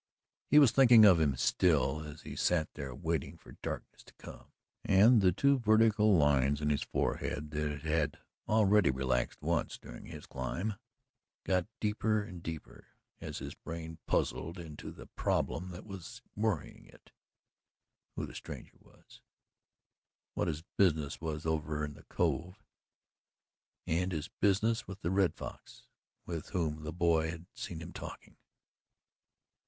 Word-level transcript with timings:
He 0.49 0.57
was 0.57 0.71
thinking 0.71 1.05
of 1.05 1.19
him 1.19 1.35
still, 1.35 2.01
as 2.03 2.23
he 2.23 2.35
sat 2.35 2.73
there 2.73 2.95
waiting 2.95 3.37
for 3.37 3.51
darkness 3.61 4.01
to 4.05 4.15
come, 4.15 4.51
and 4.83 5.21
the 5.21 5.31
two 5.31 5.59
vertical 5.59 6.07
little 6.07 6.19
lines 6.19 6.59
in 6.59 6.71
his 6.71 6.81
forehead, 6.81 7.51
that 7.51 7.83
had 7.83 8.17
hardly 8.47 8.89
relaxed 8.89 9.43
once 9.43 9.77
during 9.77 10.07
his 10.07 10.25
climb, 10.25 10.73
got 11.43 11.67
deeper 11.79 12.23
and 12.23 12.41
deeper, 12.41 12.87
as 13.19 13.37
his 13.37 13.53
brain 13.53 13.99
puzzled 14.07 14.57
into 14.57 14.89
the 14.89 15.05
problem 15.05 15.69
that 15.69 15.85
was 15.85 16.23
worrying 16.35 16.87
it: 16.87 17.11
who 18.15 18.25
the 18.25 18.33
stranger 18.33 18.79
was, 18.79 19.21
what 20.33 20.47
his 20.47 20.63
business 20.77 21.21
was 21.21 21.45
over 21.45 21.85
in 21.85 21.93
the 21.93 22.05
Cove 22.09 22.63
and 23.85 24.11
his 24.13 24.29
business 24.29 24.87
with 24.87 25.01
the 25.01 25.11
Red 25.11 25.35
Fox 25.35 25.85
with 26.25 26.49
whom 26.49 26.81
the 26.81 26.91
boy 26.91 27.29
had 27.29 27.45
seen 27.53 27.79
him 27.83 27.93
talking. 27.93 28.37